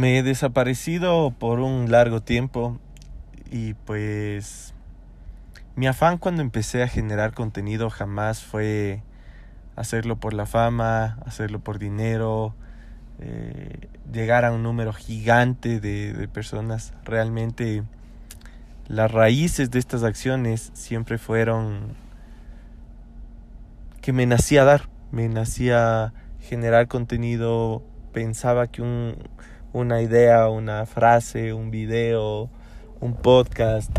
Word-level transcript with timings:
Me 0.00 0.16
he 0.16 0.22
desaparecido 0.22 1.30
por 1.30 1.60
un 1.60 1.90
largo 1.90 2.22
tiempo 2.22 2.78
y 3.50 3.74
pues 3.74 4.72
mi 5.76 5.88
afán 5.88 6.16
cuando 6.16 6.40
empecé 6.40 6.82
a 6.82 6.88
generar 6.88 7.34
contenido 7.34 7.90
jamás 7.90 8.42
fue 8.42 9.02
hacerlo 9.76 10.16
por 10.16 10.32
la 10.32 10.46
fama, 10.46 11.18
hacerlo 11.26 11.60
por 11.60 11.78
dinero, 11.78 12.54
eh, 13.18 13.90
llegar 14.10 14.46
a 14.46 14.52
un 14.52 14.62
número 14.62 14.94
gigante 14.94 15.80
de, 15.80 16.14
de 16.14 16.28
personas. 16.28 16.94
Realmente 17.04 17.82
las 18.88 19.10
raíces 19.12 19.70
de 19.70 19.80
estas 19.80 20.02
acciones 20.02 20.70
siempre 20.72 21.18
fueron 21.18 21.94
que 24.00 24.14
me 24.14 24.24
nacía 24.24 24.64
dar, 24.64 24.88
me 25.12 25.28
nacía 25.28 26.14
generar 26.40 26.88
contenido, 26.88 27.82
pensaba 28.14 28.66
que 28.68 28.80
un, 28.80 29.16
una 29.72 30.02
idea, 30.02 30.48
una 30.48 30.86
frase, 30.86 31.52
un 31.52 31.70
video, 31.70 32.50
un 33.00 33.14
podcast 33.14 33.90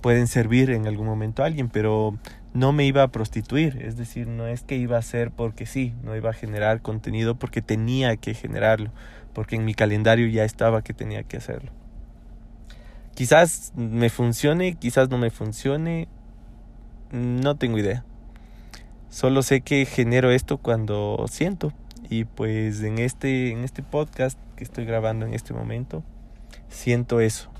pueden 0.00 0.26
servir 0.26 0.70
en 0.70 0.86
algún 0.86 1.06
momento 1.06 1.42
a 1.42 1.46
alguien, 1.46 1.68
pero 1.68 2.18
no 2.52 2.72
me 2.72 2.84
iba 2.84 3.02
a 3.02 3.08
prostituir, 3.08 3.80
es 3.82 3.96
decir, 3.96 4.26
no 4.26 4.46
es 4.46 4.62
que 4.62 4.76
iba 4.76 4.96
a 4.96 5.00
hacer 5.00 5.30
porque 5.30 5.66
sí, 5.66 5.94
no 6.02 6.14
iba 6.14 6.30
a 6.30 6.34
generar 6.34 6.82
contenido 6.82 7.36
porque 7.36 7.62
tenía 7.62 8.16
que 8.16 8.34
generarlo, 8.34 8.90
porque 9.32 9.56
en 9.56 9.64
mi 9.64 9.74
calendario 9.74 10.26
ya 10.28 10.44
estaba 10.44 10.82
que 10.82 10.94
tenía 10.94 11.22
que 11.22 11.36
hacerlo. 11.36 11.70
Quizás 13.14 13.72
me 13.76 14.10
funcione, 14.10 14.74
quizás 14.74 15.08
no 15.08 15.18
me 15.18 15.30
funcione, 15.30 16.08
no 17.12 17.56
tengo 17.56 17.78
idea. 17.78 18.04
Solo 19.08 19.42
sé 19.42 19.60
que 19.60 19.86
genero 19.86 20.32
esto 20.32 20.58
cuando 20.58 21.24
siento 21.28 21.72
y 22.08 22.24
pues 22.24 22.82
en 22.82 22.98
este 22.98 23.50
en 23.50 23.64
este 23.64 23.82
podcast 23.82 24.38
que 24.56 24.64
estoy 24.64 24.84
grabando 24.84 25.26
en 25.26 25.34
este 25.34 25.54
momento 25.54 26.02
siento 26.68 27.20
eso. 27.20 27.50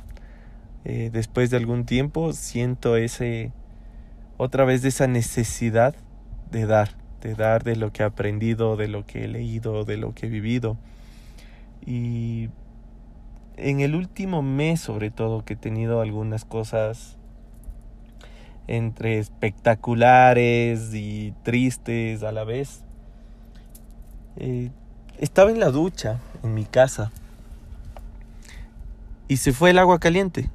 Eh, 0.84 1.11
después 1.12 1.50
de 1.50 1.56
algún 1.56 1.87
tiempo 1.87 2.33
siento 2.33 2.97
ese 2.97 3.53
otra 4.37 4.65
vez 4.65 4.83
de 4.83 4.89
esa 4.89 5.06
necesidad 5.06 5.95
de 6.50 6.67
dar, 6.67 6.91
de 7.22 7.34
dar 7.34 7.65
de 7.65 7.77
lo 7.77 7.92
que 7.92 8.03
he 8.03 8.06
aprendido, 8.06 8.77
de 8.77 8.89
lo 8.89 9.06
que 9.06 9.25
he 9.25 9.28
leído, 9.28 9.84
de 9.84 9.97
lo 9.97 10.15
que 10.15 10.27
he 10.27 10.28
vivido. 10.28 10.77
Y 11.87 12.50
en 13.56 13.81
el 13.81 13.95
último 13.95 14.42
mes 14.42 14.81
sobre 14.81 15.11
todo 15.11 15.45
que 15.45 15.55
he 15.55 15.56
tenido 15.56 16.00
algunas 16.00 16.45
cosas 16.45 17.17
entre 18.67 19.19
espectaculares 19.19 20.95
y 20.95 21.33
tristes 21.42 22.22
a 22.22 22.33
la 22.33 22.45
vez. 22.45 22.84
Eh, 24.37 24.71
estaba 25.19 25.51
en 25.51 25.61
la 25.61 25.71
ducha 25.71 26.21
en 26.43 26.55
mi 26.55 26.65
casa 26.65 27.13
y 29.29 29.37
se 29.39 29.53
fue 29.53 29.71
el 29.71 29.79
agua 29.79 30.01
caliente 30.01 30.51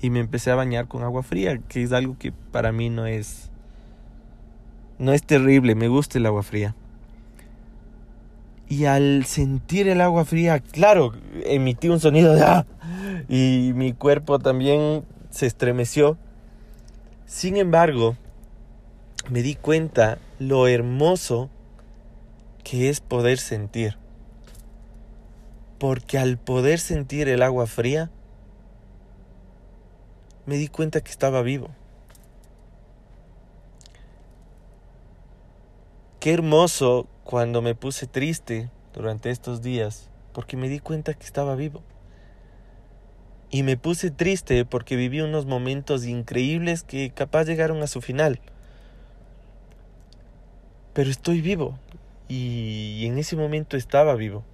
y 0.00 0.10
me 0.10 0.20
empecé 0.20 0.50
a 0.50 0.54
bañar 0.54 0.88
con 0.88 1.02
agua 1.02 1.22
fría, 1.22 1.58
que 1.68 1.82
es 1.82 1.92
algo 1.92 2.16
que 2.18 2.32
para 2.32 2.72
mí 2.72 2.90
no 2.90 3.06
es 3.06 3.50
no 4.98 5.12
es 5.12 5.22
terrible, 5.22 5.74
me 5.74 5.88
gusta 5.88 6.18
el 6.18 6.26
agua 6.26 6.42
fría. 6.42 6.74
Y 8.68 8.84
al 8.84 9.24
sentir 9.24 9.88
el 9.88 10.00
agua 10.00 10.24
fría, 10.24 10.58
claro, 10.58 11.12
emití 11.46 11.88
un 11.88 12.00
sonido 12.00 12.34
de 12.34 12.42
¡ah! 12.42 12.66
y 13.28 13.72
mi 13.74 13.92
cuerpo 13.92 14.38
también 14.38 15.04
se 15.30 15.46
estremeció 15.46 16.18
sin 17.28 17.58
embargo, 17.58 18.16
me 19.28 19.42
di 19.42 19.54
cuenta 19.54 20.16
lo 20.38 20.66
hermoso 20.66 21.50
que 22.68 22.90
es 22.90 23.00
poder 23.00 23.38
sentir. 23.38 23.96
Porque 25.78 26.18
al 26.18 26.36
poder 26.36 26.78
sentir 26.80 27.26
el 27.28 27.42
agua 27.42 27.66
fría, 27.66 28.10
me 30.44 30.56
di 30.56 30.68
cuenta 30.68 31.00
que 31.00 31.10
estaba 31.10 31.40
vivo. 31.40 31.70
Qué 36.20 36.34
hermoso 36.34 37.06
cuando 37.24 37.62
me 37.62 37.74
puse 37.74 38.06
triste 38.06 38.68
durante 38.92 39.30
estos 39.30 39.62
días, 39.62 40.10
porque 40.34 40.58
me 40.58 40.68
di 40.68 40.78
cuenta 40.78 41.14
que 41.14 41.24
estaba 41.24 41.54
vivo. 41.54 41.82
Y 43.48 43.62
me 43.62 43.78
puse 43.78 44.10
triste 44.10 44.66
porque 44.66 44.96
viví 44.96 45.22
unos 45.22 45.46
momentos 45.46 46.04
increíbles 46.04 46.82
que 46.82 47.12
capaz 47.12 47.44
llegaron 47.44 47.82
a 47.82 47.86
su 47.86 48.02
final. 48.02 48.40
Pero 50.92 51.08
estoy 51.08 51.40
vivo. 51.40 51.78
Y 52.28 53.06
en 53.06 53.18
ese 53.18 53.36
momento 53.36 53.76
estaba 53.76 54.14
vivo. 54.14 54.44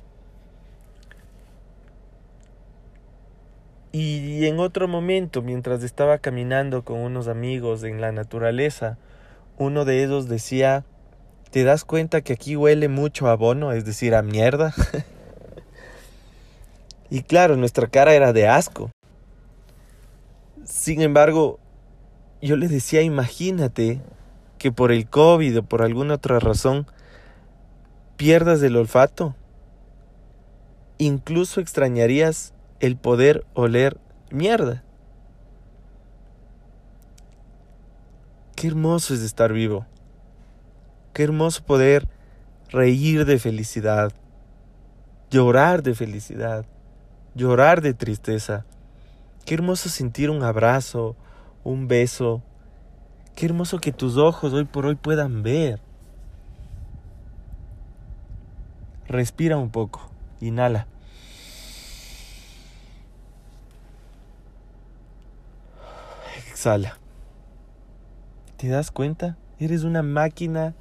Y 3.90 4.46
en 4.46 4.58
otro 4.58 4.88
momento, 4.88 5.42
mientras 5.42 5.82
estaba 5.84 6.18
caminando 6.18 6.84
con 6.84 6.98
unos 6.98 7.28
amigos 7.28 7.84
en 7.84 8.00
la 8.00 8.10
naturaleza, 8.10 8.98
uno 9.56 9.84
de 9.84 10.02
ellos 10.02 10.28
decía, 10.28 10.84
¿te 11.50 11.62
das 11.62 11.84
cuenta 11.84 12.20
que 12.20 12.32
aquí 12.32 12.56
huele 12.56 12.88
mucho 12.88 13.28
a 13.28 13.32
abono, 13.32 13.70
es 13.70 13.84
decir, 13.84 14.14
a 14.14 14.22
mierda? 14.22 14.74
Y 17.10 17.22
claro, 17.22 17.56
nuestra 17.56 17.86
cara 17.86 18.14
era 18.14 18.32
de 18.32 18.48
asco. 18.48 18.90
Sin 20.64 21.00
embargo, 21.00 21.60
yo 22.42 22.56
le 22.56 22.66
decía, 22.66 23.02
imagínate 23.02 24.00
que 24.58 24.72
por 24.72 24.90
el 24.90 25.08
COVID 25.08 25.58
o 25.58 25.62
por 25.62 25.82
alguna 25.82 26.14
otra 26.14 26.40
razón 26.40 26.88
pierdas 28.24 28.62
el 28.62 28.74
olfato. 28.76 29.34
Incluso 30.96 31.60
extrañarías 31.60 32.54
el 32.80 32.96
poder 32.96 33.44
oler 33.52 34.00
mierda. 34.30 34.82
Qué 38.56 38.68
hermoso 38.68 39.12
es 39.12 39.20
estar 39.20 39.52
vivo. 39.52 39.84
Qué 41.12 41.22
hermoso 41.22 41.64
poder 41.64 42.08
reír 42.70 43.26
de 43.26 43.38
felicidad, 43.38 44.10
llorar 45.30 45.82
de 45.82 45.94
felicidad, 45.94 46.64
llorar 47.34 47.82
de 47.82 47.92
tristeza. 47.92 48.64
Qué 49.44 49.52
hermoso 49.52 49.90
sentir 49.90 50.30
un 50.30 50.44
abrazo, 50.44 51.14
un 51.62 51.88
beso. 51.88 52.42
Qué 53.36 53.44
hermoso 53.44 53.80
que 53.80 53.92
tus 53.92 54.16
ojos 54.16 54.54
hoy 54.54 54.64
por 54.64 54.86
hoy 54.86 54.94
puedan 54.94 55.42
ver. 55.42 55.78
Respira 59.14 59.56
un 59.56 59.70
poco. 59.70 60.10
Inhala. 60.40 60.88
Exhala. 66.48 66.98
¿Te 68.56 68.66
das 68.66 68.90
cuenta? 68.90 69.36
Eres 69.60 69.84
una 69.84 70.02
máquina 70.02 70.74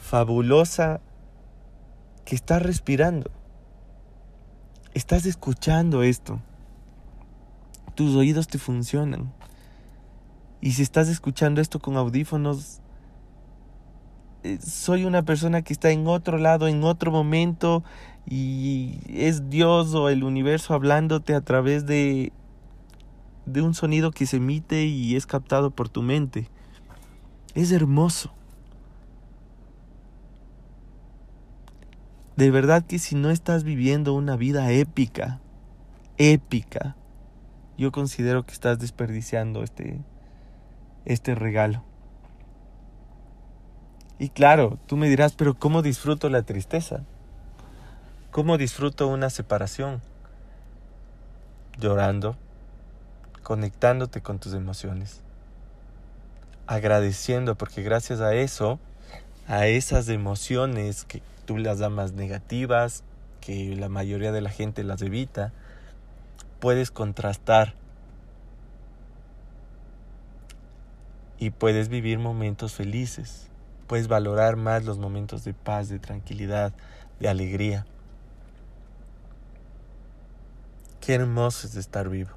fabulosa 0.00 1.00
que 2.24 2.36
está 2.36 2.60
respirando. 2.60 3.28
Estás 4.94 5.26
escuchando 5.26 6.04
esto. 6.04 6.40
Tus 7.96 8.14
oídos 8.14 8.46
te 8.46 8.58
funcionan. 8.58 9.32
Y 10.60 10.74
si 10.74 10.82
estás 10.82 11.08
escuchando 11.08 11.60
esto 11.60 11.80
con 11.80 11.96
audífonos, 11.96 12.79
soy 14.64 15.04
una 15.04 15.22
persona 15.22 15.62
que 15.62 15.72
está 15.72 15.90
en 15.90 16.06
otro 16.06 16.38
lado, 16.38 16.68
en 16.68 16.84
otro 16.84 17.10
momento, 17.10 17.82
y 18.26 18.98
es 19.08 19.50
Dios 19.50 19.94
o 19.94 20.08
el 20.08 20.24
universo 20.24 20.74
hablándote 20.74 21.34
a 21.34 21.40
través 21.40 21.86
de, 21.86 22.32
de 23.46 23.62
un 23.62 23.74
sonido 23.74 24.10
que 24.10 24.26
se 24.26 24.36
emite 24.36 24.84
y 24.84 25.16
es 25.16 25.26
captado 25.26 25.70
por 25.70 25.88
tu 25.88 26.02
mente. 26.02 26.48
Es 27.54 27.72
hermoso. 27.72 28.32
De 32.36 32.50
verdad 32.50 32.84
que 32.86 32.98
si 32.98 33.16
no 33.16 33.30
estás 33.30 33.64
viviendo 33.64 34.14
una 34.14 34.36
vida 34.36 34.70
épica, 34.72 35.40
épica, 36.16 36.96
yo 37.76 37.92
considero 37.92 38.46
que 38.46 38.52
estás 38.52 38.78
desperdiciando 38.78 39.62
este, 39.62 40.00
este 41.04 41.34
regalo. 41.34 41.89
Y 44.20 44.28
claro, 44.28 44.78
tú 44.86 44.98
me 44.98 45.08
dirás, 45.08 45.32
pero 45.32 45.54
¿cómo 45.54 45.80
disfruto 45.80 46.28
la 46.28 46.42
tristeza? 46.42 47.00
¿Cómo 48.30 48.58
disfruto 48.58 49.08
una 49.08 49.30
separación? 49.30 50.02
Llorando, 51.78 52.36
conectándote 53.42 54.20
con 54.20 54.38
tus 54.38 54.52
emociones, 54.52 55.22
agradeciendo, 56.66 57.54
porque 57.54 57.82
gracias 57.82 58.20
a 58.20 58.34
eso, 58.34 58.78
a 59.48 59.66
esas 59.68 60.06
emociones 60.10 61.06
que 61.06 61.22
tú 61.46 61.56
las 61.56 61.78
llamas 61.78 62.12
negativas, 62.12 63.04
que 63.40 63.74
la 63.74 63.88
mayoría 63.88 64.32
de 64.32 64.42
la 64.42 64.50
gente 64.50 64.84
las 64.84 65.00
evita, 65.00 65.54
puedes 66.60 66.90
contrastar 66.90 67.72
y 71.38 71.48
puedes 71.48 71.88
vivir 71.88 72.18
momentos 72.18 72.74
felices, 72.74 73.49
puedes 73.90 74.06
valorar 74.06 74.54
más 74.54 74.84
los 74.84 74.98
momentos 74.98 75.42
de 75.42 75.52
paz, 75.52 75.88
de 75.88 75.98
tranquilidad, 75.98 76.72
de 77.18 77.28
alegría. 77.28 77.84
Qué 81.00 81.14
hermoso 81.14 81.66
es 81.66 81.74
estar 81.74 82.08
vivo. 82.08 82.30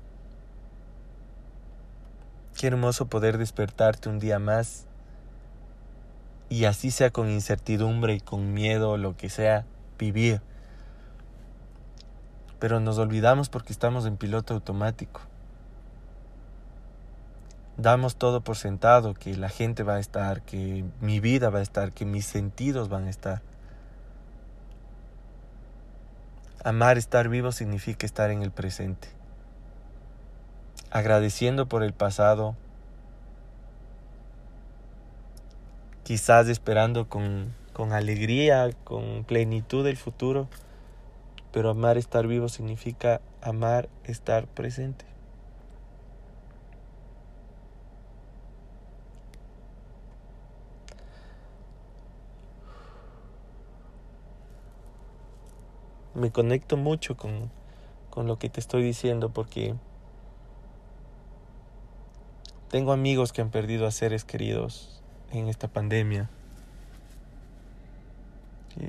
Qué 2.59 2.65
hermoso 2.65 3.05
poder 3.05 3.37
despertarte 3.37 4.09
un 4.09 4.17
día 4.17 4.39
más 4.39 4.87
y 6.49 6.65
así 6.65 6.89
sea 6.89 7.11
con 7.11 7.29
incertidumbre 7.29 8.15
y 8.15 8.19
con 8.19 8.55
miedo 8.55 8.89
o 8.89 8.97
lo 8.97 9.15
que 9.15 9.29
sea, 9.29 9.63
vivir. 9.99 10.41
Pero 12.57 12.79
nos 12.79 12.97
olvidamos 12.97 13.49
porque 13.49 13.73
estamos 13.73 14.07
en 14.07 14.17
piloto 14.17 14.55
automático. 14.55 15.21
Damos 17.77 18.15
todo 18.15 18.41
por 18.41 18.55
sentado, 18.55 19.15
que 19.15 19.35
la 19.35 19.49
gente 19.49 19.81
va 19.81 19.95
a 19.95 19.99
estar, 19.99 20.43
que 20.43 20.85
mi 21.01 21.19
vida 21.19 21.49
va 21.49 21.59
a 21.59 21.63
estar, 21.63 21.91
que 21.91 22.05
mis 22.05 22.25
sentidos 22.25 22.87
van 22.87 23.07
a 23.07 23.09
estar. 23.09 23.41
Amar 26.63 26.99
estar 26.99 27.29
vivo 27.29 27.51
significa 27.51 28.05
estar 28.05 28.29
en 28.29 28.43
el 28.43 28.51
presente. 28.51 29.07
Agradeciendo 30.91 31.67
por 31.67 31.83
el 31.83 31.93
pasado, 31.93 32.55
quizás 36.03 36.47
esperando 36.49 37.09
con, 37.09 37.55
con 37.73 37.91
alegría, 37.91 38.69
con 38.83 39.23
plenitud 39.23 39.87
el 39.87 39.97
futuro, 39.97 40.47
pero 41.51 41.71
amar 41.71 41.97
estar 41.97 42.27
vivo 42.27 42.49
significa 42.49 43.19
amar 43.41 43.89
estar 44.05 44.45
presente. 44.45 45.12
Me 56.15 56.31
conecto 56.31 56.77
mucho 56.77 57.17
con, 57.17 57.49
con 58.09 58.27
lo 58.27 58.37
que 58.37 58.49
te 58.49 58.59
estoy 58.59 58.83
diciendo 58.83 59.29
porque 59.29 59.73
tengo 62.69 62.91
amigos 62.91 63.33
que 63.33 63.41
han 63.41 63.49
perdido 63.49 63.87
a 63.87 63.91
seres 63.91 64.23
queridos 64.23 65.01
en 65.31 65.47
esta 65.47 65.67
pandemia. 65.67 66.29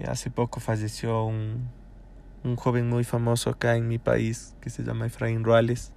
hace 0.06 0.30
poco 0.30 0.60
falleció 0.60 1.24
un, 1.24 1.68
un 2.44 2.56
joven 2.56 2.88
muy 2.88 3.04
famoso 3.04 3.48
acá 3.48 3.76
en 3.76 3.88
mi 3.88 3.98
país 3.98 4.54
que 4.60 4.68
se 4.68 4.82
llama 4.82 5.06
Efraín 5.06 5.44
Ruales, 5.44 5.92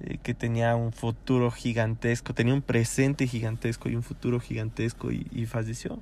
eh, 0.00 0.18
que 0.22 0.32
tenía 0.32 0.74
un 0.76 0.92
futuro 0.92 1.50
gigantesco, 1.50 2.32
tenía 2.32 2.54
un 2.54 2.62
presente 2.62 3.26
gigantesco 3.26 3.90
y 3.90 3.96
un 3.96 4.02
futuro 4.02 4.40
gigantesco 4.40 5.10
y 5.10 5.46
falleció. 5.46 6.00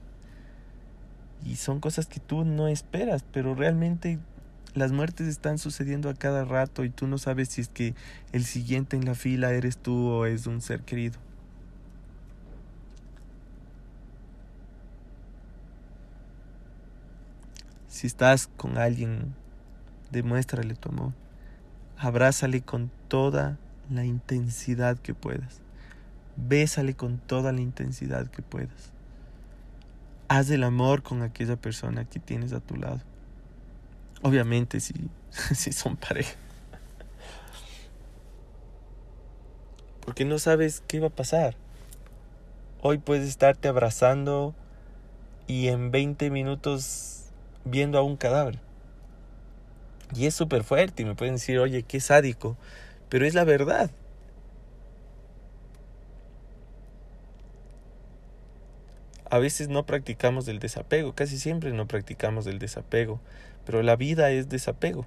Y 1.45 1.57
son 1.57 1.81
cosas 1.81 2.07
que 2.07 2.21
tú 2.21 2.45
no 2.45 2.69
esperas, 2.69 3.25
pero 3.33 3.55
realmente 3.55 4.19
las 4.75 4.93
muertes 4.93 5.27
están 5.27 5.59
sucediendo 5.59 6.09
a 6.09 6.15
cada 6.15 6.45
rato 6.45 6.85
y 6.85 6.91
tú 6.91 7.07
no 7.07 7.19
sabes 7.19 7.49
si 7.49 7.61
es 7.61 7.69
que 7.69 7.95
el 8.33 8.45
siguiente 8.45 8.97
en 8.97 9.05
la 9.05 9.15
fila 9.15 9.53
eres 9.53 9.79
tú 9.79 10.09
o 10.09 10.27
es 10.27 10.47
un 10.47 10.61
ser 10.61 10.83
querido. 10.83 11.19
Si 17.89 18.07
estás 18.07 18.49
con 18.57 18.79
alguien, 18.79 19.35
demuéstrale 20.11 20.75
tu 20.75 20.91
amor. 20.91 21.13
Abrázale 21.99 22.63
con 22.63 22.91
toda 23.09 23.59
la 23.91 24.05
intensidad 24.05 24.97
que 24.99 25.13
puedas. 25.13 25.61
Bésale 26.37 26.95
con 26.95 27.19
toda 27.19 27.53
la 27.53 27.61
intensidad 27.61 28.29
que 28.29 28.41
puedas. 28.41 28.93
Haz 30.33 30.49
el 30.51 30.63
amor 30.63 31.03
con 31.03 31.23
aquella 31.23 31.57
persona 31.57 32.05
que 32.05 32.21
tienes 32.21 32.53
a 32.53 32.61
tu 32.61 32.77
lado. 32.77 33.01
Obviamente 34.23 34.79
si, 34.81 35.73
son 35.73 35.97
pareja. 35.97 36.37
Porque 39.99 40.25
no 40.25 40.39
sabes 40.39 40.85
qué 40.87 41.01
va 41.01 41.09
a 41.09 41.11
pasar. 41.11 41.57
Hoy 42.81 42.99
puedes 42.99 43.29
estarte 43.29 43.67
abrazando 43.67 44.55
y 45.49 45.67
en 45.67 45.91
20 45.91 46.31
minutos 46.31 47.25
viendo 47.65 47.99
a 47.99 48.03
un 48.03 48.17
cadáver. 48.17 48.61
Y 50.15 50.27
es 50.27 50.35
súper 50.37 50.63
fuerte 50.63 51.03
y 51.03 51.07
me 51.07 51.17
pueden 51.17 51.35
decir, 51.35 51.59
oye, 51.59 51.83
qué 51.83 51.99
sádico, 51.99 52.57
pero 53.09 53.27
es 53.27 53.35
la 53.35 53.43
verdad. 53.43 53.91
A 59.31 59.39
veces 59.39 59.69
no 59.69 59.87
practicamos 59.87 60.49
el 60.49 60.59
desapego, 60.59 61.15
casi 61.15 61.39
siempre 61.39 61.73
no 61.73 61.87
practicamos 61.87 62.47
el 62.47 62.59
desapego, 62.59 63.21
pero 63.65 63.83
la 63.83 63.97
vida 63.97 64.31
es 64.31 64.49
desapego. 64.49 65.07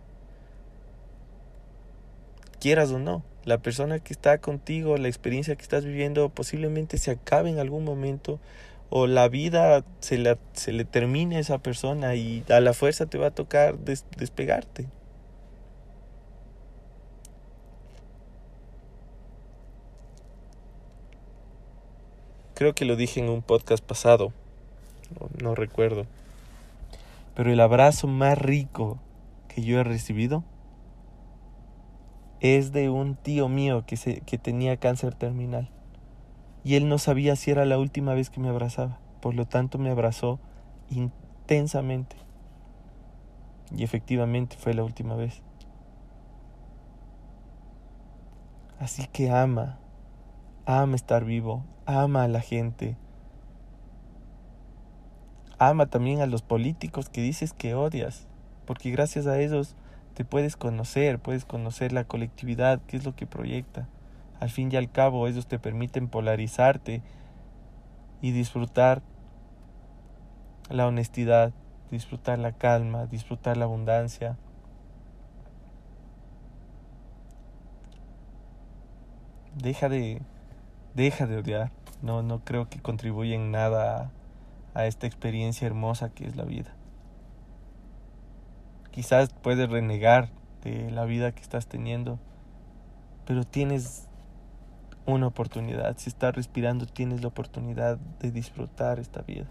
Quieras 2.59 2.91
o 2.91 2.99
no, 2.99 3.23
la 3.43 3.57
persona 3.57 3.99
que 3.99 4.13
está 4.13 4.37
contigo, 4.37 4.95
la 4.95 5.09
experiencia 5.09 5.55
que 5.57 5.61
estás 5.61 5.83
viviendo 5.83 6.29
posiblemente 6.29 6.97
se 6.97 7.11
acabe 7.11 7.49
en 7.49 7.59
algún 7.59 7.83
momento 7.83 8.39
o 8.89 9.07
la 9.07 9.27
vida 9.27 9.83
se, 9.99 10.17
la, 10.17 10.37
se 10.53 10.71
le 10.71 10.85
termine 10.85 11.37
a 11.37 11.39
esa 11.39 11.57
persona 11.57 12.15
y 12.15 12.45
a 12.49 12.61
la 12.61 12.73
fuerza 12.73 13.05
te 13.07 13.17
va 13.17 13.27
a 13.27 13.31
tocar 13.31 13.77
despegarte. 13.79 14.87
Creo 22.53 22.73
que 22.75 22.85
lo 22.85 22.95
dije 22.95 23.19
en 23.19 23.29
un 23.29 23.41
podcast 23.41 23.83
pasado, 23.83 24.31
no, 25.41 25.55
recuerdo. 25.55 26.05
Pero 27.35 27.51
el 27.51 27.59
abrazo 27.59 28.07
más 28.07 28.37
rico 28.37 28.99
que 29.47 29.63
yo 29.63 29.79
he 29.79 29.83
recibido 29.83 30.43
es 32.39 32.71
de 32.71 32.89
un 32.89 33.15
tío 33.15 33.49
mío 33.49 33.83
que, 33.85 33.97
se, 33.97 34.21
que 34.21 34.37
tenía 34.37 34.77
cáncer 34.77 35.15
terminal 35.15 35.69
y 36.63 36.75
él 36.75 36.87
no 36.87 36.97
sabía 36.97 37.35
si 37.35 37.51
era 37.51 37.65
la 37.65 37.77
última 37.77 38.13
vez 38.13 38.29
que 38.29 38.39
me 38.39 38.49
abrazaba. 38.49 38.97
Por 39.21 39.35
lo 39.35 39.45
tanto 39.45 39.77
me 39.77 39.89
abrazó 39.89 40.39
intensamente. 40.89 42.15
Y 43.75 43.83
efectivamente 43.83 44.55
fue 44.57 44.73
la 44.73 44.83
última 44.83 45.15
vez. 45.15 45.41
Así 48.79 49.07
que 49.07 49.29
ama, 49.29 49.79
ama 50.65 50.95
estar 50.95 51.25
vivo, 51.25 51.63
ama 51.85 52.23
a 52.23 52.27
la 52.27 52.41
gente. 52.41 52.97
Ama 55.59 55.85
también 55.87 56.21
a 56.21 56.25
los 56.25 56.41
políticos 56.41 57.09
que 57.09 57.21
dices 57.21 57.53
que 57.53 57.75
odias, 57.75 58.27
porque 58.65 58.91
gracias 58.91 59.27
a 59.27 59.39
ellos 59.39 59.75
te 60.13 60.25
puedes 60.25 60.55
conocer, 60.55 61.19
puedes 61.19 61.45
conocer 61.45 61.91
la 61.91 62.03
colectividad, 62.03 62.81
qué 62.87 62.97
es 62.97 63.05
lo 63.05 63.15
que 63.15 63.27
proyecta. 63.27 63.87
Al 64.39 64.49
fin 64.49 64.71
y 64.71 64.75
al 64.75 64.91
cabo, 64.91 65.27
ellos 65.27 65.47
te 65.47 65.59
permiten 65.59 66.07
polarizarte 66.07 67.01
y 68.21 68.31
disfrutar 68.31 69.01
la 70.69 70.87
honestidad, 70.87 71.53
disfrutar 71.91 72.39
la 72.39 72.51
calma, 72.51 73.05
disfrutar 73.05 73.57
la 73.57 73.65
abundancia. 73.65 74.37
Deja 79.55 79.87
de 79.87 80.21
deja 80.93 81.27
de 81.27 81.37
odiar. 81.37 81.71
No 82.01 82.21
no 82.21 82.39
creo 82.43 82.69
que 82.69 82.81
contribuya 82.81 83.35
en 83.35 83.51
nada 83.51 84.11
a, 84.73 84.79
a 84.79 84.85
esta 84.87 85.07
experiencia 85.07 85.65
hermosa 85.65 86.09
que 86.09 86.25
es 86.25 86.35
la 86.35 86.43
vida. 86.43 86.73
Quizás 88.91 89.33
puedes 89.41 89.69
renegar 89.69 90.29
de 90.63 90.91
la 90.91 91.05
vida 91.05 91.31
que 91.31 91.41
estás 91.41 91.67
teniendo, 91.67 92.19
pero 93.25 93.43
tienes 93.43 94.07
una 95.05 95.27
oportunidad. 95.27 95.97
Si 95.97 96.09
estás 96.09 96.35
respirando, 96.35 96.85
tienes 96.85 97.21
la 97.21 97.27
oportunidad 97.27 97.97
de 98.19 98.31
disfrutar 98.31 98.99
esta 98.99 99.21
vida. 99.21 99.47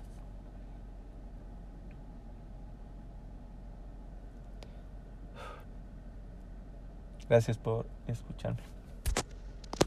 Gracias 7.28 7.56
por 7.56 7.86
escucharme. 8.06 8.60